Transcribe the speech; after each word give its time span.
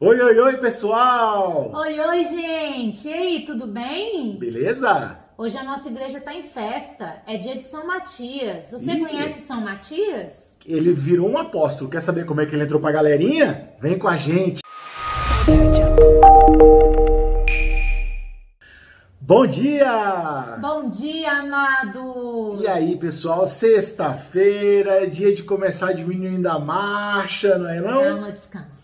Oi, 0.00 0.20
oi, 0.20 0.38
oi, 0.38 0.56
pessoal! 0.58 1.72
Oi, 1.74 1.98
oi, 1.98 2.22
gente! 2.24 3.08
E 3.08 3.12
aí, 3.12 3.44
tudo 3.44 3.66
bem? 3.66 4.38
Beleza? 4.38 5.18
Hoje 5.36 5.58
a 5.58 5.64
nossa 5.64 5.88
igreja 5.88 6.18
está 6.18 6.32
em 6.34 6.42
festa. 6.44 7.20
É 7.26 7.36
dia 7.36 7.56
de 7.56 7.64
São 7.64 7.84
Matias. 7.84 8.70
Você 8.70 8.92
Ih. 8.92 9.00
conhece 9.00 9.40
São 9.40 9.60
Matias? 9.60 10.56
Ele 10.64 10.92
virou 10.92 11.28
um 11.28 11.36
apóstolo. 11.36 11.90
Quer 11.90 12.00
saber 12.00 12.26
como 12.26 12.40
é 12.40 12.46
que 12.46 12.54
ele 12.54 12.62
entrou 12.62 12.80
pra 12.80 12.92
galerinha? 12.92 13.72
Vem 13.80 13.98
com 13.98 14.06
a 14.06 14.16
gente! 14.16 14.60
Bom 19.20 19.46
dia! 19.46 20.58
Bom 20.60 20.88
dia, 20.88 21.32
amado! 21.32 22.58
E 22.62 22.66
aí, 22.66 22.96
pessoal? 22.96 23.46
Sexta-feira, 23.46 25.02
é 25.02 25.06
dia 25.06 25.34
de 25.34 25.42
começar 25.42 25.92
diminuindo 25.92 26.46
a 26.46 26.58
marcha, 26.58 27.58
não 27.58 27.68
é 27.68 27.82
Dá 27.82 27.90
não? 27.90 28.18
uma 28.18 28.30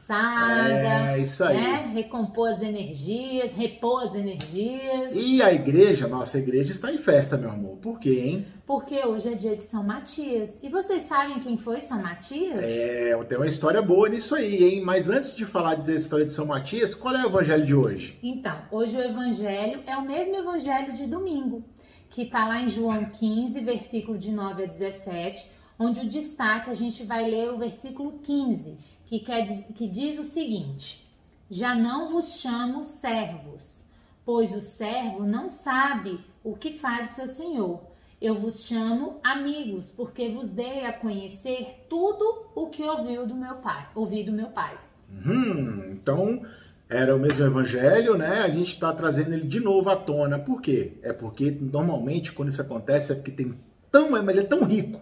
descansada. 0.05 1.17
É, 1.17 1.19
isso 1.19 1.43
aí. 1.45 1.57
Né? 1.57 1.91
Recompor 1.95 2.51
as 2.51 2.61
energias, 2.61 3.53
repor 3.53 4.05
as 4.05 4.15
energias. 4.15 5.15
E 5.15 5.43
a 5.43 5.53
igreja, 5.53 6.07
nossa 6.07 6.39
igreja 6.39 6.71
está 6.71 6.93
em 6.93 6.99
festa, 6.99 7.37
meu 7.37 7.51
amor. 7.51 7.79
Por 7.79 7.99
quê, 7.99 8.21
hein? 8.21 8.47
Porque 8.67 9.05
hoje 9.05 9.29
é 9.33 9.35
dia 9.35 9.57
de 9.57 9.63
São 9.63 9.83
Matias. 9.83 10.59
E 10.63 10.69
vocês 10.69 11.03
sabem 11.03 11.39
quem 11.39 11.57
foi 11.57 11.81
São 11.81 12.01
Matias? 12.01 12.63
É, 12.63 13.17
tem 13.29 13.39
uma 13.39 13.47
história 13.47 13.83
boa 13.83 14.09
nisso 14.09 14.35
aí, 14.35 14.65
hein? 14.65 14.83
Mas 14.85 15.11
antes 15.11 15.37
de 15.37 15.45
falar 15.45 15.77
da 15.77 15.95
história 15.95 16.25
de 16.25 16.33
São 16.33 16.47
Matias, 16.47 16.95
qual 16.95 17.15
é 17.15 17.25
o 17.25 17.29
evangelho 17.29 17.67
de 17.67 17.75
hoje? 17.75 18.19
Então, 18.23 18.57
hoje 18.71 18.97
o 18.97 19.01
evangelho 19.01 19.81
é 19.87 19.97
o 19.97 20.05
mesmo 20.05 20.37
evangelho 20.37 20.93
de 20.93 21.07
domingo, 21.07 21.63
que 22.09 22.23
está 22.23 22.47
lá 22.47 22.61
em 22.61 22.69
João 22.69 23.05
15, 23.05 23.61
versículo 23.61 24.17
de 24.17 24.33
9 24.33 24.65
a 24.65 24.67
17, 24.67 25.51
onde 25.79 26.01
o 26.01 26.09
destaque 26.09 26.71
a 26.71 26.75
gente 26.75 27.05
vai 27.05 27.29
ler 27.29 27.51
o 27.51 27.59
versículo 27.59 28.19
15, 28.23 28.79
que, 29.07 29.21
quer, 29.21 29.47
que 29.75 29.89
diz 29.89 30.19
o 30.19 30.25
seguinte: 30.25 31.09
Já 31.51 31.75
não 31.75 32.09
vos 32.09 32.41
chamo 32.41 32.83
servos, 32.83 33.83
pois 34.25 34.55
o 34.55 34.61
servo 34.61 35.25
não 35.25 35.49
sabe 35.49 36.21
o 36.43 36.57
que 36.57 36.73
faz 36.73 37.13
o 37.13 37.15
seu 37.15 37.29
senhor. 37.29 37.81
Eu 38.21 38.35
vos 38.37 38.65
chamo 38.65 39.21
amigos, 39.23 39.91
porque 39.91 40.29
vos 40.29 40.51
dei 40.51 40.87
a 40.87 40.93
conhecer 40.93 41.87
tudo 41.91 42.47
o 42.55 42.69
que 42.69 42.83
ouviu 42.83 43.27
do 43.27 43.35
meu 43.35 43.57
pai, 43.57 43.87
ouvi 43.95 44.25
do 44.25 44.33
meu 44.33 44.49
pai. 44.49 44.79
Hum, 45.11 45.91
então 45.93 46.43
era 46.89 47.15
o 47.15 47.19
mesmo 47.19 47.45
evangelho, 47.45 48.17
né? 48.17 48.41
A 48.41 48.49
gente 48.49 48.71
está 48.71 48.93
trazendo 48.93 49.35
ele 49.35 49.47
de 49.47 49.61
novo 49.61 49.91
à 49.91 49.97
tona. 49.97 50.39
Por 50.39 50.61
quê? 50.61 50.93
É 51.03 51.13
porque 51.13 51.51
normalmente 51.51 52.33
quando 52.33 52.51
isso 52.51 52.63
acontece 52.63 53.13
é 53.13 53.15
porque 53.15 53.31
tem 53.31 53.55
tão, 53.91 54.11
mas 54.11 54.29
ele 54.29 54.41
é 54.41 54.45
tão 54.45 54.65
rico, 54.65 55.01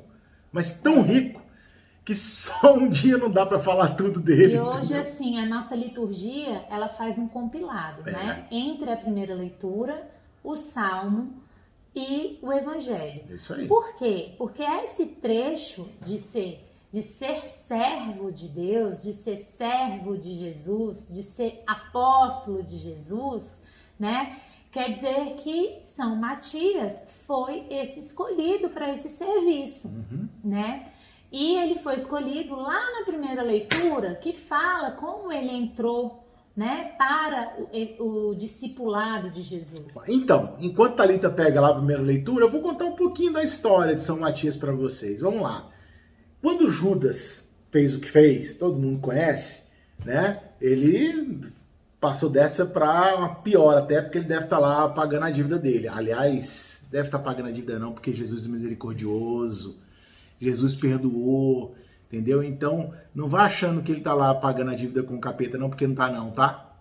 mas 0.50 0.72
tão 0.80 1.02
rico 1.02 1.41
que 2.04 2.14
só 2.14 2.74
um 2.74 2.88
dia 2.90 3.16
não 3.16 3.30
dá 3.30 3.46
para 3.46 3.58
falar 3.60 3.94
tudo 3.94 4.18
dele. 4.20 4.54
E 4.56 4.60
hoje, 4.60 4.86
entendeu? 4.86 5.00
assim, 5.00 5.38
a 5.40 5.46
nossa 5.46 5.74
liturgia, 5.74 6.64
ela 6.68 6.88
faz 6.88 7.16
um 7.18 7.28
compilado, 7.28 8.08
É. 8.08 8.12
né? 8.12 8.46
Entre 8.50 8.90
a 8.90 8.96
primeira 8.96 9.34
leitura, 9.34 10.10
o 10.42 10.56
Salmo 10.56 11.34
e 11.94 12.38
o 12.42 12.52
Evangelho. 12.52 13.22
É 13.30 13.34
isso 13.34 13.52
aí. 13.54 13.66
Por 13.68 13.94
quê? 13.94 14.34
Porque 14.36 14.62
esse 14.62 15.06
trecho 15.06 15.88
de 16.04 16.18
ser 16.18 16.68
de 16.92 17.02
ser 17.02 17.48
servo 17.48 18.30
de 18.30 18.46
Deus, 18.48 19.02
de 19.02 19.14
ser 19.14 19.38
servo 19.38 20.14
de 20.18 20.34
Jesus, 20.34 21.08
de 21.08 21.22
ser 21.22 21.62
apóstolo 21.66 22.62
de 22.62 22.76
Jesus, 22.76 23.58
né? 23.98 24.38
Quer 24.70 24.90
dizer 24.92 25.36
que 25.36 25.78
São 25.82 26.16
Matias 26.16 27.06
foi 27.26 27.64
esse 27.70 27.98
escolhido 28.00 28.68
para 28.68 28.92
esse 28.92 29.08
serviço 29.08 29.88
Uhum. 29.88 30.28
né? 30.44 30.86
E 31.32 31.56
ele 31.56 31.78
foi 31.78 31.94
escolhido 31.94 32.54
lá 32.54 32.78
na 32.98 33.06
primeira 33.06 33.42
leitura, 33.42 34.14
que 34.16 34.34
fala 34.34 34.90
como 34.90 35.32
ele 35.32 35.50
entrou, 35.50 36.22
né, 36.54 36.92
para 36.98 37.56
o, 37.98 38.30
o 38.30 38.34
discipulado 38.34 39.30
de 39.30 39.40
Jesus. 39.40 39.94
Então, 40.06 40.54
enquanto 40.60 40.96
Thalita 40.96 41.30
pega 41.30 41.62
lá 41.62 41.70
a 41.70 41.76
primeira 41.76 42.02
leitura, 42.02 42.44
eu 42.44 42.50
vou 42.50 42.60
contar 42.60 42.84
um 42.84 42.94
pouquinho 42.94 43.32
da 43.32 43.42
história 43.42 43.96
de 43.96 44.02
São 44.02 44.18
Matias 44.18 44.58
para 44.58 44.72
vocês. 44.72 45.22
Vamos 45.22 45.40
lá. 45.40 45.70
Quando 46.42 46.68
Judas 46.68 47.50
fez 47.70 47.94
o 47.94 48.00
que 48.00 48.10
fez, 48.10 48.58
todo 48.58 48.78
mundo 48.78 49.00
conhece, 49.00 49.70
né? 50.04 50.42
Ele 50.60 51.40
passou 51.98 52.28
dessa 52.28 52.66
para 52.66 53.16
uma 53.16 53.36
pior 53.36 53.78
até, 53.78 54.02
porque 54.02 54.18
ele 54.18 54.26
deve 54.26 54.44
estar 54.44 54.58
lá 54.58 54.86
pagando 54.90 55.24
a 55.24 55.30
dívida 55.30 55.58
dele. 55.58 55.88
Aliás, 55.88 56.86
deve 56.90 57.08
estar 57.08 57.20
pagando 57.20 57.48
a 57.48 57.52
dívida 57.52 57.78
não, 57.78 57.92
porque 57.92 58.12
Jesus 58.12 58.44
é 58.44 58.48
misericordioso. 58.50 59.80
Jesus 60.44 60.74
perdoou, 60.74 61.74
entendeu? 62.08 62.42
Então, 62.42 62.92
não 63.14 63.28
vá 63.28 63.44
achando 63.44 63.82
que 63.82 63.90
ele 63.92 63.98
está 64.00 64.12
lá 64.14 64.34
pagando 64.34 64.70
a 64.70 64.74
dívida 64.74 65.02
com 65.02 65.14
o 65.14 65.20
capeta 65.20 65.56
não, 65.56 65.68
porque 65.68 65.86
não 65.86 65.94
tá 65.94 66.10
não, 66.10 66.30
tá? 66.30 66.74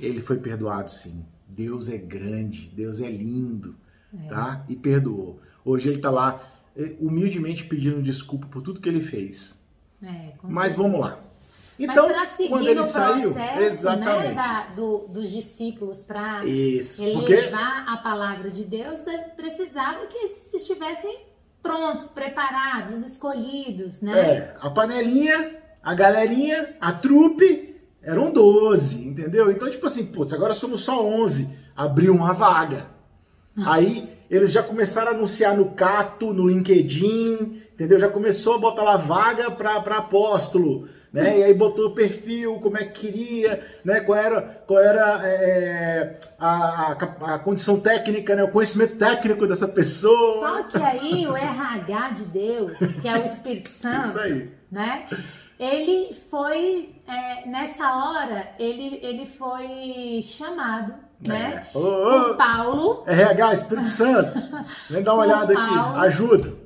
Ele 0.00 0.20
foi 0.22 0.38
perdoado 0.38 0.90
sim. 0.90 1.24
Deus 1.48 1.88
é 1.88 1.98
grande, 1.98 2.70
Deus 2.74 3.00
é 3.00 3.10
lindo, 3.10 3.74
tá? 4.28 4.64
E 4.68 4.76
perdoou. 4.76 5.40
Hoje 5.64 5.88
ele 5.90 5.98
tá 6.00 6.10
lá 6.10 6.40
eh, 6.76 6.94
humildemente 7.00 7.64
pedindo 7.64 8.00
desculpa 8.02 8.46
por 8.46 8.62
tudo 8.62 8.80
que 8.80 8.88
ele 8.88 9.02
fez. 9.02 9.60
É, 10.02 10.32
Mas 10.42 10.74
vamos 10.74 11.00
lá. 11.00 11.18
Então, 11.78 12.08
quando 12.48 12.68
ele 12.68 12.80
no 12.80 12.86
saiu, 12.86 13.32
processo 13.32 13.34
né, 13.34 13.64
exatamente. 13.66 14.34
da- 14.34 14.66
do- 14.74 15.06
dos 15.08 15.30
discípulos 15.30 16.00
para 16.00 16.44
Isso, 16.44 17.02
porque 17.12 17.34
levar 17.34 17.84
a 17.88 17.96
palavra 17.96 18.50
de 18.50 18.64
Deus, 18.64 19.00
precisava 19.36 20.06
que 20.06 20.16
esses 20.18 20.54
estivessem 20.54 21.18
prontos, 21.62 22.06
preparados, 22.06 22.92
os 22.98 23.06
escolhidos, 23.12 24.00
né? 24.00 24.18
é, 24.18 24.56
a 24.60 24.68
panelinha, 24.70 25.56
a 25.82 25.94
galerinha, 25.94 26.76
a 26.80 26.92
trupe 26.92 27.80
eram 28.02 28.30
12, 28.30 29.08
entendeu? 29.08 29.50
Então, 29.50 29.70
tipo 29.70 29.86
assim, 29.86 30.06
putz, 30.06 30.32
agora 30.34 30.54
somos 30.54 30.82
só 30.82 31.04
11. 31.04 31.56
Abriu 31.76 32.14
uma 32.14 32.32
vaga. 32.34 32.86
Aí 33.64 34.08
eles 34.30 34.50
já 34.50 34.62
começaram 34.62 35.12
a 35.12 35.14
anunciar 35.14 35.56
no 35.56 35.70
Cato, 35.72 36.32
no 36.32 36.48
LinkedIn, 36.48 37.62
entendeu? 37.74 37.98
Já 37.98 38.08
começou 38.08 38.54
a 38.54 38.58
botar 38.58 38.82
lá 38.82 38.96
vaga 38.96 39.50
para 39.50 39.76
apóstolo, 39.76 40.88
né? 41.12 41.38
E 41.38 41.42
aí 41.42 41.54
botou 41.54 41.88
o 41.88 41.94
perfil, 41.94 42.58
como 42.60 42.78
é 42.78 42.84
que 42.84 43.12
queria, 43.12 43.62
né? 43.84 44.00
Qual 44.00 44.18
era, 44.18 44.40
qual 44.66 44.80
era 44.80 45.20
é, 45.24 46.18
a, 46.38 46.92
a, 46.92 47.34
a 47.34 47.38
condição 47.38 47.78
técnica, 47.78 48.34
né? 48.34 48.42
O 48.44 48.50
conhecimento 48.50 48.96
técnico 48.96 49.46
dessa 49.46 49.68
pessoa. 49.68 50.40
Só 50.40 50.62
que 50.62 50.78
aí 50.78 51.26
o 51.26 51.36
RH 51.36 52.10
de 52.10 52.24
Deus, 52.24 52.78
que 53.00 53.06
é 53.06 53.18
o 53.18 53.24
Espírito 53.24 53.68
Santo, 53.68 54.18
né? 54.70 55.06
Ele 55.58 56.12
foi 56.30 56.90
é, 57.06 57.48
nessa 57.48 57.84
hora 57.94 58.48
ele 58.58 58.98
ele 59.02 59.26
foi 59.26 60.20
chamado, 60.22 60.94
né? 61.24 61.66
É. 61.72 61.78
Ô, 61.78 61.80
ô, 61.80 62.24
Por 62.24 62.36
Paulo, 62.36 63.04
RH, 63.06 63.54
Espírito 63.54 63.88
Santo, 63.88 64.32
vem 64.90 65.02
dar 65.02 65.14
uma 65.14 65.24
olhada 65.24 65.52
Paulo. 65.52 65.78
aqui, 65.78 66.06
ajuda. 66.06 66.61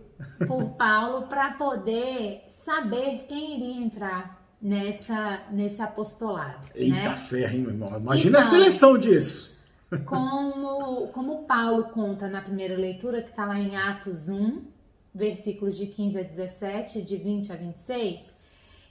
Por 0.47 0.71
Paulo 0.77 1.27
para 1.29 1.53
poder 1.55 2.45
saber 2.49 3.27
quem 3.29 3.57
iria 3.57 3.85
entrar 3.85 4.43
nessa 4.61 5.43
nesse 5.51 5.81
apostolado, 5.83 6.67
Eita 6.75 6.95
né? 7.11 7.17
ferro, 7.17 7.55
hein, 7.55 7.61
meu 7.61 7.71
irmão? 7.71 7.89
Imagina 7.99 8.39
a 8.39 8.41
Então. 8.41 8.51
seleção 8.51 8.99
disso. 8.99 9.57
Como, 10.05 11.09
como 11.09 11.45
Paulo 11.45 11.85
conta 11.85 12.29
na 12.29 12.41
primeira 12.43 12.77
leitura, 12.77 13.23
que 13.23 13.29
está 13.31 13.45
lá 13.47 13.59
em 13.59 13.77
Atos 13.77 14.29
1, 14.29 14.63
versículos 15.15 15.77
de 15.77 15.87
15 15.87 16.19
a 16.19 16.23
17, 16.23 17.03
de 17.03 17.17
20 17.17 17.53
a 17.53 17.57
26, 17.57 18.37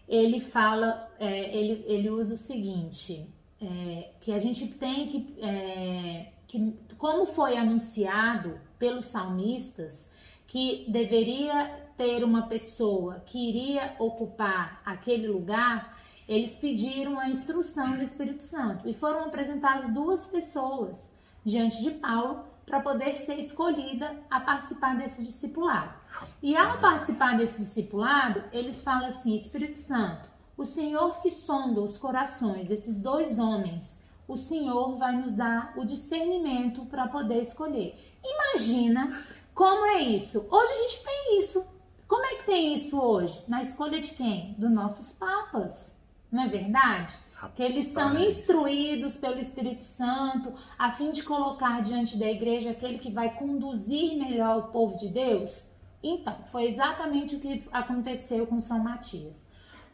ele 0.08 0.40
fala, 0.40 1.10
é, 1.20 1.56
ele, 1.58 1.84
ele 1.88 2.10
usa 2.10 2.36
o 2.36 2.38
seguinte, 2.38 3.28
é, 3.62 4.10
que 4.22 4.32
a 4.32 4.38
gente 4.38 4.68
tem 4.68 5.08
que, 5.08 5.36
é, 5.42 6.28
que, 6.48 6.74
como 6.98 7.26
foi 7.26 7.58
anunciado 7.58 8.58
pelos 8.80 9.06
salmistas, 9.06 10.08
que 10.48 10.86
deveria 10.90 11.86
ter 11.98 12.24
uma 12.24 12.48
pessoa 12.48 13.22
que 13.26 13.50
iria 13.50 13.96
ocupar 14.00 14.82
aquele 14.86 15.28
lugar, 15.28 15.98
eles 16.28 16.52
pediram 16.52 17.20
a 17.20 17.30
instrução 17.30 17.96
do 17.96 18.02
Espírito 18.02 18.44
Santo 18.44 18.88
e 18.88 18.94
foram 18.94 19.26
apresentadas 19.26 19.94
duas 19.94 20.26
pessoas 20.26 21.10
diante 21.44 21.82
de 21.82 21.92
Paulo 21.92 22.44
para 22.66 22.80
poder 22.80 23.16
ser 23.16 23.38
escolhida 23.38 24.18
a 24.30 24.40
participar 24.40 24.98
desse 24.98 25.24
discipulado. 25.24 25.94
E 26.42 26.56
ao 26.56 26.80
participar 26.80 27.38
desse 27.38 27.60
discipulado, 27.60 28.44
eles 28.52 28.82
falam 28.82 29.08
assim: 29.08 29.36
Espírito 29.36 29.78
Santo, 29.78 30.30
o 30.58 30.66
Senhor 30.66 31.20
que 31.20 31.30
sonda 31.30 31.82
os 31.82 31.98
corações 31.98 32.68
desses 32.68 33.00
dois 33.00 33.38
homens, 33.38 34.02
o 34.28 34.38
Senhor 34.38 34.98
vai 34.98 35.16
nos 35.16 35.34
dar 35.34 35.74
o 35.78 35.86
discernimento 35.86 36.86
para 36.86 37.08
poder 37.08 37.42
escolher. 37.42 37.96
Imagina 38.24 39.22
como 39.56 39.86
é 39.86 40.02
isso. 40.02 40.46
Hoje 40.52 40.72
a 40.74 40.76
gente 40.76 41.04
tem 41.04 41.40
isso. 41.40 41.66
Como 42.10 42.26
é 42.26 42.36
que 42.36 42.46
tem 42.46 42.74
isso 42.74 43.00
hoje? 43.00 43.42
Na 43.48 43.62
escolha 43.62 44.02
de 44.02 44.12
quem? 44.12 44.54
Dos 44.58 44.70
nossos 44.70 45.14
papas. 45.14 45.96
Não 46.30 46.44
é 46.44 46.50
verdade? 46.50 47.16
Que 47.56 47.64
eles 47.64 47.86
são 47.88 48.18
instruídos 48.20 49.16
pelo 49.16 49.40
Espírito 49.40 49.82
Santo 49.82 50.54
a 50.78 50.92
fim 50.92 51.12
de 51.12 51.24
colocar 51.24 51.82
diante 51.82 52.18
da 52.18 52.30
igreja 52.30 52.72
aquele 52.72 53.00
que 53.00 53.12
vai 53.12 53.34
conduzir 53.34 54.18
melhor 54.18 54.58
o 54.58 54.68
povo 54.74 54.98
de 54.98 55.08
Deus. 55.08 55.66
Então, 56.04 56.36
foi 56.52 56.66
exatamente 56.66 57.38
o 57.38 57.40
que 57.40 57.64
aconteceu 57.72 58.46
com 58.46 58.60
São 58.60 58.80
Matias. 58.80 59.48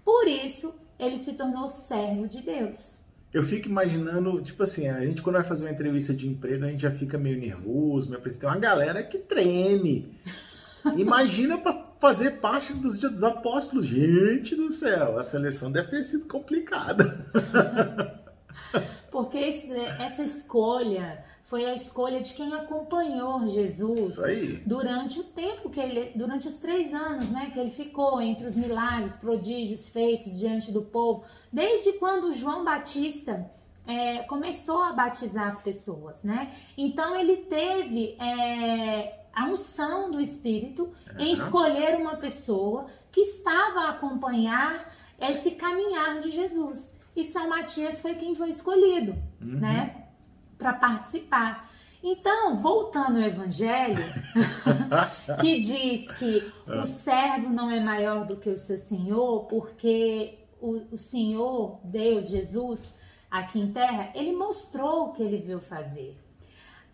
Por 0.03 0.27
isso, 0.27 0.73
ele 0.97 1.17
se 1.17 1.33
tornou 1.33 1.67
servo 1.67 2.27
de 2.27 2.41
Deus. 2.41 3.00
Eu 3.33 3.43
fico 3.43 3.69
imaginando, 3.69 4.41
tipo 4.41 4.61
assim, 4.63 4.87
a 4.87 4.99
gente 5.01 5.21
quando 5.21 5.35
vai 5.35 5.45
fazer 5.45 5.63
uma 5.63 5.71
entrevista 5.71 6.13
de 6.13 6.27
emprego, 6.27 6.65
a 6.65 6.69
gente 6.69 6.81
já 6.81 6.91
fica 6.91 7.17
meio 7.17 7.39
nervoso, 7.39 8.09
meio 8.09 8.21
tem 8.21 8.49
uma 8.49 8.57
galera 8.57 9.01
que 9.03 9.17
treme. 9.17 10.17
Imagina 10.97 11.57
para 11.57 11.91
fazer 11.99 12.31
parte 12.39 12.73
dos, 12.73 12.99
dos 12.99 13.23
apóstolos. 13.23 13.85
Gente 13.85 14.55
do 14.55 14.71
céu, 14.71 15.17
a 15.17 15.23
seleção 15.23 15.71
deve 15.71 15.89
ter 15.89 16.03
sido 16.03 16.27
complicada. 16.27 17.25
Porque 19.09 19.37
essa 19.37 20.23
escolha 20.23 21.23
foi 21.51 21.65
a 21.65 21.73
escolha 21.73 22.21
de 22.21 22.33
quem 22.33 22.53
acompanhou 22.53 23.45
Jesus 23.45 24.15
durante 24.65 25.19
o 25.19 25.23
tempo 25.25 25.69
que 25.69 25.81
ele, 25.81 26.13
durante 26.15 26.47
os 26.47 26.55
três 26.55 26.93
anos, 26.93 27.29
né, 27.29 27.49
que 27.51 27.59
ele 27.59 27.71
ficou 27.71 28.21
entre 28.21 28.47
os 28.47 28.55
milagres, 28.55 29.17
prodígios 29.17 29.89
feitos 29.89 30.39
diante 30.39 30.71
do 30.71 30.81
povo, 30.81 31.25
desde 31.51 31.91
quando 31.99 32.31
João 32.31 32.63
Batista 32.63 33.51
é, 33.85 34.19
começou 34.23 34.81
a 34.81 34.93
batizar 34.93 35.47
as 35.47 35.61
pessoas, 35.61 36.23
né? 36.23 36.55
Então 36.77 37.13
ele 37.17 37.35
teve 37.35 38.15
é, 38.17 39.25
a 39.33 39.47
unção 39.47 40.09
do 40.09 40.21
Espírito 40.21 40.83
uhum. 40.83 41.19
em 41.19 41.33
escolher 41.33 41.97
uma 41.97 42.15
pessoa 42.15 42.85
que 43.11 43.19
estava 43.19 43.81
a 43.81 43.89
acompanhar 43.89 44.89
esse 45.19 45.51
caminhar 45.51 46.17
de 46.19 46.29
Jesus. 46.29 46.95
E 47.13 47.25
São 47.25 47.49
Matias 47.49 47.99
foi 47.99 48.15
quem 48.15 48.35
foi 48.35 48.47
escolhido, 48.47 49.11
uhum. 49.41 49.59
né? 49.59 50.00
Para 50.61 50.73
participar. 50.73 51.71
Então, 52.03 52.55
voltando 52.55 53.17
ao 53.17 53.23
Evangelho, 53.23 54.03
que 55.41 55.59
diz 55.59 56.11
que 56.13 56.51
o 56.67 56.85
servo 56.85 57.49
não 57.49 57.69
é 57.69 57.79
maior 57.79 58.25
do 58.25 58.37
que 58.37 58.49
o 58.49 58.57
seu 58.57 58.77
Senhor, 58.77 59.45
porque 59.45 60.39
o, 60.59 60.81
o 60.91 60.97
Senhor, 60.97 61.79
Deus, 61.83 62.29
Jesus, 62.29 62.93
aqui 63.29 63.59
em 63.59 63.71
terra, 63.71 64.11
ele 64.13 64.35
mostrou 64.35 65.05
o 65.05 65.11
que 65.13 65.23
ele 65.23 65.37
veio 65.37 65.59
fazer. 65.59 66.15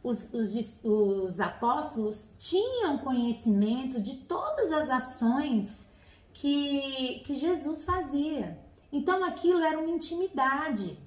Os, 0.03 0.25
os, 0.31 0.79
os, 0.83 1.39
apóstolos 1.39 2.33
tinham 2.37 2.99
conhecimento 2.99 3.99
de 3.99 4.15
todas 4.17 4.71
as 4.71 4.89
ações 4.89 5.89
que, 6.33 7.21
que 7.25 7.35
Jesus 7.35 7.83
fazia. 7.83 8.57
Então 8.91 9.23
aquilo 9.25 9.61
era 9.61 9.77
uma 9.77 9.89
intimidade. 9.89 10.97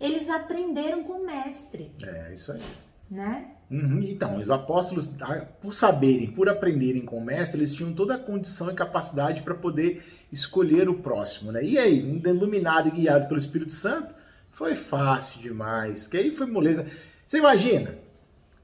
Eles 0.00 0.28
aprenderam 0.30 1.04
com 1.04 1.14
o 1.14 1.26
mestre. 1.26 1.92
É, 2.02 2.32
isso 2.34 2.52
aí. 2.52 2.62
Né? 3.10 3.50
Uhum. 3.70 4.00
Então, 4.02 4.38
os 4.38 4.50
apóstolos, 4.50 5.14
por 5.60 5.74
saberem, 5.74 6.30
por 6.30 6.48
aprenderem 6.48 7.04
com 7.04 7.18
o 7.18 7.24
mestre, 7.24 7.58
eles 7.58 7.74
tinham 7.74 7.92
toda 7.92 8.14
a 8.14 8.18
condição 8.18 8.70
e 8.70 8.74
capacidade 8.74 9.42
para 9.42 9.54
poder 9.54 10.02
escolher 10.32 10.88
o 10.88 11.00
próximo, 11.00 11.52
né? 11.52 11.62
E 11.62 11.78
aí, 11.78 11.98
iluminado 11.98 12.88
e 12.88 12.92
guiado 12.92 13.26
pelo 13.26 13.38
Espírito 13.38 13.72
Santo, 13.72 14.14
foi 14.50 14.74
fácil 14.76 15.40
demais. 15.40 16.06
Que 16.06 16.16
aí 16.16 16.36
foi 16.36 16.46
moleza. 16.46 16.86
Você 17.26 17.38
imagina? 17.38 17.96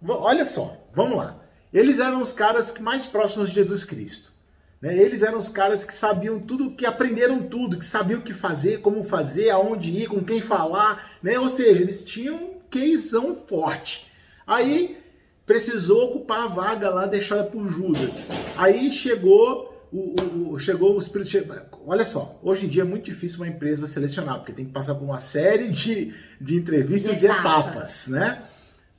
Olha 0.07 0.47
só, 0.47 0.77
vamos 0.95 1.17
lá. 1.17 1.41
Eles 1.73 1.99
eram 1.99 2.23
os 2.23 2.33
caras 2.33 2.77
mais 2.79 3.07
próximos 3.07 3.49
de 3.49 3.55
Jesus 3.55 3.85
Cristo. 3.85 4.33
Né? 4.81 4.97
Eles 4.97 5.23
eram 5.23 5.39
os 5.39 5.49
caras 5.49 5.85
que 5.85 5.93
sabiam 5.93 6.39
tudo, 6.39 6.73
que 6.73 6.87
aprenderam 6.87 7.43
tudo, 7.43 7.79
que 7.79 7.85
sabiam 7.85 8.21
o 8.21 8.23
que 8.23 8.35
fazer, 8.35 8.81
como 8.81 9.05
fazer, 9.05 9.51
aonde 9.51 9.91
ir, 9.91 10.09
com 10.09 10.23
quem 10.23 10.41
falar, 10.41 11.19
né? 11.23 11.39
Ou 11.39 11.49
seja, 11.49 11.83
eles 11.83 12.05
tinham 12.05 12.37
um 12.37 12.61
queizão 12.71 13.35
forte. 13.35 14.07
Aí 14.47 14.99
precisou 15.45 16.11
ocupar 16.11 16.45
a 16.45 16.49
vaga 16.49 16.91
lá 16.91 17.07
deixada 17.07 17.45
por 17.45 17.69
Judas. 17.71 18.29
Aí 18.57 18.91
chegou 18.93 19.77
o, 19.93 20.53
o, 20.53 20.59
chegou 20.59 20.95
o 20.95 20.99
Espírito. 20.99 21.47
Olha 21.87 22.05
só, 22.05 22.39
hoje 22.43 22.67
em 22.67 22.69
dia 22.69 22.83
é 22.83 22.85
muito 22.85 23.05
difícil 23.05 23.41
uma 23.41 23.49
empresa 23.49 23.87
selecionar, 23.87 24.39
porque 24.39 24.53
tem 24.53 24.67
que 24.67 24.73
passar 24.73 24.95
por 24.95 25.05
uma 25.05 25.21
série 25.21 25.69
de, 25.69 26.13
de 26.41 26.57
entrevistas 26.57 27.23
e 27.23 27.27
etapas, 27.27 28.09
né? 28.09 28.43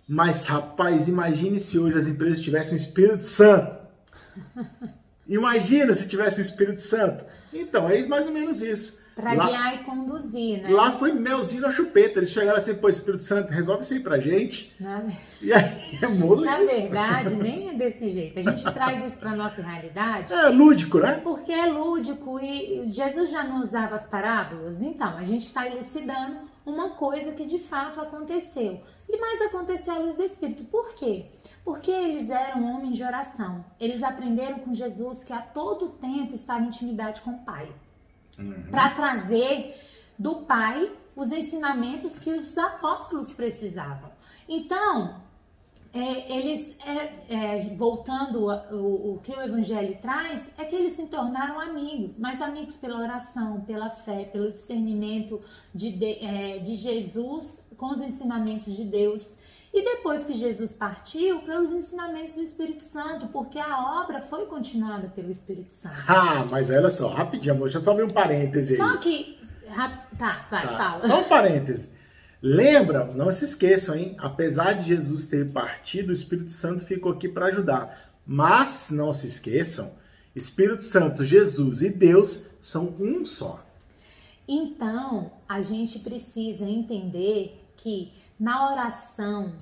Mas, 0.07 0.45
rapaz, 0.45 1.09
imagine 1.09 1.59
se 1.59 1.77
hoje 1.77 1.97
as 1.97 2.07
empresas 2.07 2.39
tivessem 2.39 2.74
o 2.74 2.77
Espírito 2.77 3.25
Santo. 3.25 3.75
Imagina 5.27 5.94
se 5.94 6.07
tivesse 6.07 6.39
o 6.39 6.44
Espírito 6.44 6.81
Santo. 6.81 7.25
Então, 7.53 7.89
é 7.89 8.06
mais 8.06 8.25
ou 8.25 8.33
menos 8.33 8.62
isso. 8.62 9.06
Para 9.18 9.33
guiar 9.33 9.74
e 9.74 9.83
conduzir, 9.83 10.62
né? 10.62 10.69
Lá 10.69 10.91
foi 10.91 11.12
melzinho 11.12 11.63
na 11.63 11.71
chupeta. 11.71 12.19
Eles 12.19 12.29
chegaram 12.29 12.59
assim, 12.59 12.75
pô, 12.75 12.88
Espírito 12.88 13.24
Santo, 13.24 13.51
resolve 13.51 13.81
isso 13.81 13.95
aí 13.95 14.00
pra 14.00 14.19
gente. 14.19 14.71
Na... 14.79 15.03
E 15.41 15.51
aí 15.51 15.97
é 16.00 16.07
moleza. 16.07 16.51
Na 16.51 16.57
verdade, 16.59 17.33
nem 17.41 17.69
é 17.69 17.74
desse 17.74 18.09
jeito. 18.09 18.38
A 18.38 18.41
gente 18.44 18.63
traz 18.63 19.03
isso 19.03 19.18
pra 19.18 19.35
nossa 19.35 19.59
realidade. 19.59 20.31
É 20.31 20.50
lúdico, 20.50 21.00
né? 21.00 21.19
Porque 21.24 21.51
é 21.51 21.65
lúdico 21.65 22.39
e 22.39 22.83
Jesus 22.85 23.31
já 23.31 23.44
não 23.44 23.63
usava 23.63 23.95
as 23.95 24.06
parábolas. 24.06 24.79
Então, 24.83 25.18
a 25.18 25.24
gente 25.24 25.45
está 25.45 25.68
elucidando 25.68 26.38
uma 26.67 26.89
coisa 26.89 27.31
que 27.31 27.45
de 27.45 27.59
fato 27.59 28.01
aconteceu. 28.01 28.83
E 29.07 29.17
mais 29.17 29.41
aconteceu 29.41 29.93
à 29.93 29.97
luz 29.99 30.17
do 30.17 30.23
Espírito. 30.23 30.65
Por 30.65 30.93
quê? 30.95 31.27
Porque 31.63 31.89
eles 31.89 32.29
eram 32.29 32.75
homens 32.75 32.97
de 32.97 33.03
oração. 33.03 33.63
Eles 33.79 34.03
aprenderam 34.03 34.59
com 34.59 34.73
Jesus 34.73 35.23
que 35.23 35.31
a 35.31 35.41
todo 35.41 35.91
tempo 35.91 36.33
estava 36.33 36.63
em 36.63 36.67
intimidade 36.67 37.21
com 37.21 37.31
o 37.31 37.39
Pai. 37.39 37.73
Uhum. 38.37 38.67
Para 38.69 38.89
trazer 38.89 39.79
do 40.19 40.41
Pai 40.41 40.91
os 41.15 41.31
ensinamentos 41.31 42.19
que 42.19 42.31
os 42.31 42.57
apóstolos 42.57 43.31
precisavam. 43.31 44.11
Então, 44.47 45.21
é, 45.97 46.38
eles, 46.38 46.75
é, 46.85 47.55
é, 47.55 47.75
voltando 47.75 48.45
o, 48.45 49.15
o, 49.15 49.19
que 49.19 49.31
o 49.31 49.41
Evangelho 49.41 49.97
traz, 50.01 50.49
é 50.57 50.63
que 50.63 50.75
eles 50.75 50.94
se 50.94 51.07
tornaram 51.07 51.59
amigos, 51.59 52.17
mas 52.17 52.41
amigos 52.41 52.75
pela 52.75 52.99
oração, 52.99 53.61
pela 53.61 53.89
fé, 53.89 54.25
pelo 54.25 54.51
discernimento 54.51 55.41
de, 55.73 55.91
de, 55.91 56.23
é, 56.23 56.59
de 56.59 56.75
Jesus 56.75 57.65
com 57.75 57.88
os 57.88 58.01
ensinamentos 58.01 58.75
de 58.75 58.83
Deus. 58.83 59.35
E 59.73 59.83
depois 59.83 60.23
que 60.23 60.33
Jesus 60.33 60.71
partiu, 60.71 61.39
pelos 61.39 61.71
ensinamentos 61.71 62.33
do 62.33 62.41
Espírito 62.41 62.83
Santo, 62.83 63.27
porque 63.27 63.59
a 63.59 64.01
obra 64.01 64.21
foi 64.21 64.45
continuada 64.45 65.09
pelo 65.09 65.29
Espírito 65.29 65.73
Santo. 65.73 65.95
Ah, 66.07 66.45
mas 66.50 66.69
olha 66.69 66.89
só, 66.89 67.09
rapidinho, 67.09 67.53
amor, 67.53 67.65
deixa 67.65 67.79
eu 67.79 67.83
só 67.83 67.91
abrir 67.91 68.05
um 68.05 68.13
parêntese 68.13 68.73
aí. 68.73 68.77
Só 68.77 68.97
que. 68.97 69.38
Tá, 70.17 70.47
vai, 70.50 70.67
tá. 70.67 70.77
fala. 70.77 71.07
Só 71.07 71.19
um 71.19 71.23
parêntese. 71.25 71.96
Lembra, 72.42 73.06
não 73.06 73.31
se 73.31 73.45
esqueçam, 73.45 73.95
hein? 73.95 74.16
Apesar 74.19 74.74
de 74.74 74.88
Jesus 74.88 75.28
ter 75.28 75.51
partido, 75.51 76.10
o 76.10 76.13
Espírito 76.13 76.51
Santo 76.51 76.86
ficou 76.86 77.12
aqui 77.12 77.28
para 77.28 77.48
ajudar. 77.48 78.12
Mas 78.25 78.89
não 78.92 79.12
se 79.12 79.28
esqueçam, 79.28 79.92
Espírito 80.36 80.84
Santo, 80.84 81.25
Jesus 81.25 81.81
e 81.81 81.89
Deus 81.89 82.50
são 82.62 82.95
um 83.00 83.25
só. 83.25 83.66
Então, 84.48 85.31
a 85.50 85.62
gente 85.62 86.00
precisa 86.00 86.63
entender 86.63 87.60
que 87.75 88.12
na 88.39 88.72
oração, 88.72 89.56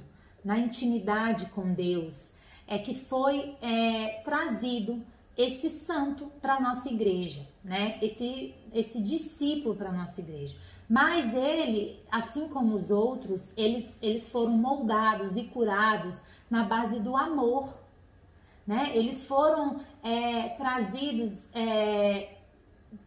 na 0.43 0.59
intimidade 0.59 1.45
com 1.47 1.73
Deus, 1.73 2.29
é 2.67 2.77
que 2.77 2.93
foi 2.93 3.55
é, 3.61 4.21
trazido 4.25 5.01
esse 5.37 5.69
santo 5.69 6.31
para 6.41 6.59
nossa 6.59 6.89
igreja, 6.89 7.45
né? 7.63 7.97
Esse 8.01 8.53
esse 8.73 9.01
discípulo 9.01 9.75
para 9.75 9.91
nossa 9.91 10.19
igreja. 10.21 10.57
Mas 10.87 11.33
ele, 11.33 11.99
assim 12.11 12.47
como 12.47 12.75
os 12.75 12.89
outros, 12.89 13.53
eles 13.57 13.97
eles 14.01 14.29
foram 14.29 14.51
moldados 14.51 15.35
e 15.35 15.43
curados 15.43 16.19
na 16.49 16.63
base 16.63 16.99
do 16.99 17.15
amor, 17.15 17.73
né? 18.65 18.91
Eles 18.95 19.23
foram 19.25 19.79
é, 20.03 20.49
trazidos 20.49 21.49
é, 21.53 22.37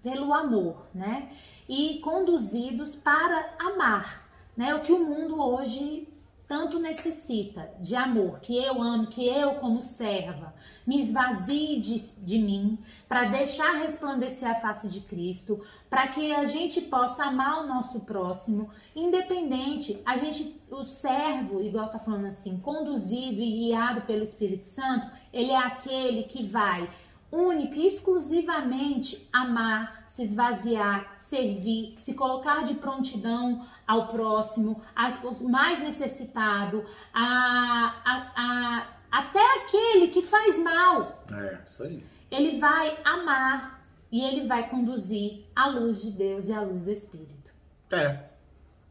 pelo 0.03 0.33
amor, 0.33 0.87
né? 0.95 1.31
E 1.69 1.99
conduzidos 2.01 2.95
para 2.97 3.55
amar 3.59 4.29
né? 4.59 4.75
O 4.75 4.81
que 4.81 4.93
o 4.93 4.99
mundo 4.99 5.41
hoje 5.41 6.08
tanto 6.49 6.79
necessita 6.79 7.71
de 7.79 7.95
amor, 7.95 8.41
que 8.41 8.57
eu 8.57 8.83
ame, 8.83 9.07
que 9.07 9.29
eu, 9.29 9.57
como 9.57 9.83
serva, 9.83 10.55
me 10.87 11.03
esvazie 11.03 11.79
de, 11.79 12.09
de 12.25 12.39
mim, 12.39 12.79
para 13.07 13.27
deixar 13.27 13.77
resplandecer 13.77 14.51
a 14.51 14.55
face 14.55 14.89
de 14.89 15.03
Cristo, 15.03 15.63
para 15.91 16.09
que 16.09 16.33
a 16.33 16.45
gente 16.45 16.81
possa 16.81 17.25
amar 17.25 17.63
o 17.63 17.67
nosso 17.67 18.01
próximo, 18.01 18.71
independente, 18.97 20.01
a 20.07 20.17
gente, 20.17 20.59
o 20.71 20.87
servo, 20.87 21.61
igual 21.61 21.91
tá 21.91 21.99
falando 21.99 22.27
assim, 22.27 22.57
conduzido 22.59 23.43
e 23.43 23.67
guiado 23.67 24.01
pelo 24.03 24.23
Espírito 24.23 24.65
Santo, 24.65 25.07
ele 25.31 25.51
é 25.51 25.59
aquele 25.59 26.23
que 26.23 26.47
vai 26.47 26.89
único 27.31 27.75
e 27.75 27.87
exclusivamente 27.87 29.29
amar, 29.33 30.05
se 30.09 30.23
esvaziar, 30.23 31.15
servir, 31.17 31.97
se 32.01 32.15
colocar 32.15 32.65
de 32.65 32.75
prontidão 32.75 33.67
ao 33.87 34.09
próximo, 34.09 34.83
ao 34.95 35.35
mais 35.49 35.79
necessitado, 35.79 36.85
a, 37.13 37.95
a, 38.05 38.33
a, 38.37 38.87
até 39.11 39.41
aquele 39.57 40.09
que 40.09 40.23
faz 40.23 40.59
mal. 40.59 41.25
É, 41.33 41.59
isso 41.69 41.83
aí. 41.83 42.03
Ele 42.31 42.59
vai 42.59 42.99
amar 43.05 43.85
e 44.11 44.23
ele 44.23 44.47
vai 44.47 44.69
conduzir 44.69 45.45
a 45.55 45.69
luz 45.69 46.03
de 46.03 46.13
Deus 46.13 46.49
e 46.49 46.53
a 46.53 46.61
luz 46.61 46.83
do 46.83 46.91
Espírito. 46.91 47.51
É, 47.91 48.25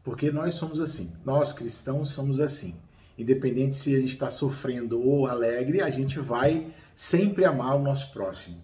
porque 0.02 0.30
nós 0.30 0.54
somos 0.54 0.80
assim, 0.80 1.12
nós 1.24 1.52
cristãos 1.52 2.10
somos 2.10 2.40
assim. 2.40 2.74
Independente 3.16 3.74
se 3.74 3.96
a 3.96 4.00
gente 4.00 4.12
está 4.12 4.30
sofrendo 4.30 5.00
ou 5.04 5.26
alegre, 5.26 5.82
a 5.82 5.90
gente 5.90 6.20
vai 6.20 6.72
sempre 6.98 7.44
amar 7.44 7.76
o 7.76 7.78
nosso 7.78 8.12
próximo. 8.12 8.56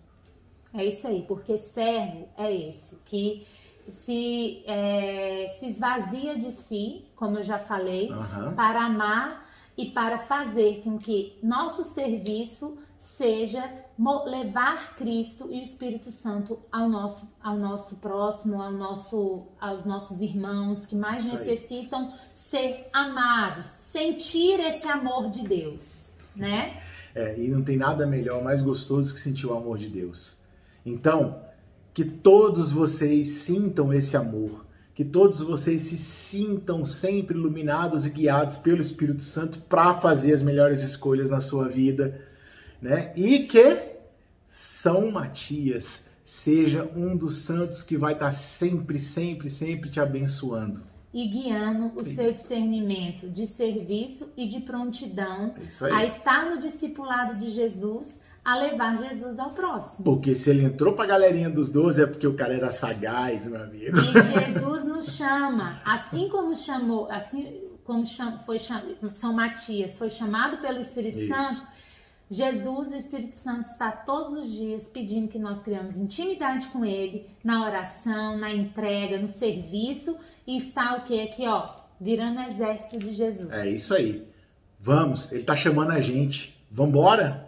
É 0.72 0.84
isso 0.84 1.06
aí, 1.06 1.22
porque 1.22 1.56
servo 1.56 2.28
é 2.36 2.52
esse 2.52 2.96
que 3.04 3.46
se, 3.86 4.64
é, 4.66 5.46
se 5.50 5.68
esvazia 5.68 6.36
de 6.36 6.50
si, 6.50 7.04
como 7.14 7.36
eu 7.36 7.44
já 7.44 7.60
falei, 7.60 8.10
Aham. 8.10 8.52
para 8.56 8.86
amar 8.86 9.48
e 9.76 9.92
para 9.92 10.18
fazer 10.18 10.82
com 10.82 10.98
que 10.98 11.38
nosso 11.44 11.84
serviço 11.84 12.76
seja 12.98 13.72
levar 14.26 14.96
Cristo 14.96 15.46
e 15.52 15.60
o 15.60 15.62
Espírito 15.62 16.10
Santo 16.10 16.58
ao 16.72 16.88
nosso, 16.88 17.28
ao 17.40 17.56
nosso 17.56 17.94
próximo, 17.98 18.60
ao 18.60 18.72
nosso, 18.72 19.46
aos 19.60 19.84
nossos 19.84 20.20
irmãos 20.20 20.86
que 20.86 20.96
mais 20.96 21.24
Isso 21.24 21.30
aí. 21.36 21.38
necessitam 21.38 22.12
ser 22.32 22.88
amados, 22.92 23.66
sentir 23.66 24.58
esse 24.58 24.88
amor 24.88 25.28
de 25.30 25.46
Deus, 25.46 26.08
né? 26.34 26.82
É, 27.14 27.38
e 27.38 27.48
não 27.48 27.62
tem 27.62 27.76
nada 27.76 28.06
melhor, 28.06 28.42
mais 28.42 28.60
gostoso 28.60 29.14
que 29.14 29.20
sentir 29.20 29.46
o 29.46 29.54
amor 29.54 29.78
de 29.78 29.88
Deus. 29.88 30.36
Então, 30.84 31.40
que 31.94 32.04
todos 32.04 32.72
vocês 32.72 33.28
sintam 33.28 33.92
esse 33.92 34.16
amor, 34.16 34.66
que 34.94 35.04
todos 35.04 35.40
vocês 35.40 35.82
se 35.82 35.96
sintam 35.96 36.84
sempre 36.84 37.36
iluminados 37.36 38.04
e 38.04 38.10
guiados 38.10 38.56
pelo 38.56 38.80
Espírito 38.80 39.22
Santo 39.22 39.60
para 39.60 39.94
fazer 39.94 40.32
as 40.32 40.42
melhores 40.42 40.82
escolhas 40.82 41.30
na 41.30 41.40
sua 41.40 41.68
vida, 41.68 42.20
né? 42.82 43.12
E 43.16 43.40
que 43.40 43.78
São 44.48 45.10
Matias 45.10 46.04
seja 46.24 46.90
um 46.96 47.16
dos 47.16 47.36
santos 47.38 47.82
que 47.82 47.96
vai 47.96 48.14
estar 48.14 48.32
sempre, 48.32 48.98
sempre, 48.98 49.50
sempre 49.50 49.88
te 49.88 50.00
abençoando. 50.00 50.93
E 51.14 51.28
guiando 51.28 51.92
o 51.94 52.04
Sim. 52.04 52.16
seu 52.16 52.32
discernimento 52.32 53.28
de 53.30 53.46
serviço 53.46 54.32
e 54.36 54.48
de 54.48 54.60
prontidão 54.60 55.54
a 55.92 56.04
estar 56.04 56.50
no 56.50 56.58
discipulado 56.58 57.36
de 57.36 57.50
Jesus, 57.50 58.20
a 58.44 58.56
levar 58.56 58.98
Jesus 58.98 59.38
ao 59.38 59.50
próximo. 59.52 60.04
Porque 60.04 60.34
se 60.34 60.50
ele 60.50 60.64
entrou 60.64 60.92
pra 60.94 61.06
galerinha 61.06 61.48
dos 61.48 61.70
12 61.70 62.02
é 62.02 62.06
porque 62.06 62.26
o 62.26 62.34
cara 62.34 62.52
era 62.54 62.70
sagaz, 62.72 63.46
meu 63.46 63.62
amigo. 63.62 63.96
E 63.96 64.44
Jesus 64.52 64.84
nos 64.84 65.16
chama, 65.16 65.80
assim 65.86 66.28
como 66.28 66.54
chamou, 66.54 67.08
assim 67.10 67.60
como 67.84 68.04
cham- 68.04 68.38
foi 68.40 68.58
cham- 68.58 68.82
São 69.16 69.32
Matias 69.32 69.96
foi 69.96 70.10
chamado 70.10 70.58
pelo 70.58 70.78
Espírito 70.80 71.22
Isso. 71.22 71.32
Santo, 71.34 71.62
Jesus 72.30 72.90
e 72.90 72.94
o 72.94 72.96
Espírito 72.96 73.34
Santo 73.34 73.68
está 73.70 73.92
todos 73.92 74.32
os 74.46 74.52
dias 74.52 74.88
pedindo 74.88 75.28
que 75.28 75.38
nós 75.38 75.60
criamos 75.62 75.98
intimidade 75.98 76.66
com 76.68 76.84
Ele, 76.84 77.26
na 77.44 77.64
oração, 77.64 78.36
na 78.36 78.52
entrega, 78.52 79.18
no 79.20 79.28
serviço, 79.28 80.16
e 80.46 80.56
está 80.56 80.96
o 80.96 81.04
que 81.04 81.20
aqui, 81.22 81.46
ó, 81.46 81.70
virando 82.00 82.40
exército 82.40 82.98
de 82.98 83.12
Jesus. 83.12 83.50
É 83.50 83.68
isso 83.68 83.94
aí. 83.94 84.26
Vamos, 84.78 85.32
ele 85.32 85.44
tá 85.44 85.56
chamando 85.56 85.92
a 85.92 86.00
gente. 86.00 86.54
Vambora? 86.70 87.46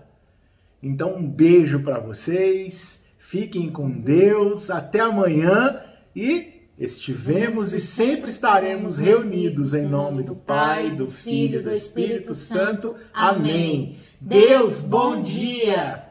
Então 0.82 1.16
um 1.16 1.28
beijo 1.28 1.80
pra 1.80 1.98
vocês. 1.98 3.04
Fiquem 3.18 3.70
com 3.70 3.90
Deus. 3.90 4.70
Até 4.70 5.00
amanhã 5.00 5.82
e 6.14 6.62
estivemos 6.78 7.72
e 7.72 7.80
sempre 7.80 8.30
estaremos 8.30 8.98
reunidos 8.98 9.74
em 9.74 9.86
nome 9.86 10.22
do 10.22 10.34
Pai, 10.34 10.90
do 10.90 11.10
Filho 11.10 11.60
e 11.60 11.62
do 11.62 11.72
Espírito 11.72 12.34
Santo. 12.34 12.94
Amém. 13.12 13.96
Deus, 14.20 14.80
bom 14.80 15.20
dia. 15.20 16.04